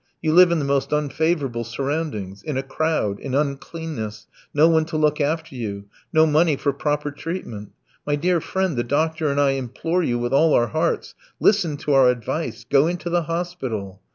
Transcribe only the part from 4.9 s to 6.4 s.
look after you, no